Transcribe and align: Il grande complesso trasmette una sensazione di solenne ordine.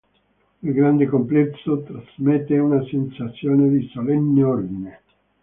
Il 0.63 0.73
grande 0.73 1.05
complesso 1.05 1.83
trasmette 1.83 2.57
una 2.57 2.83
sensazione 2.87 3.69
di 3.69 3.87
solenne 3.93 4.43
ordine. 4.43 5.01